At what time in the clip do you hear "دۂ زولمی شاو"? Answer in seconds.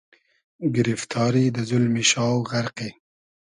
1.55-2.37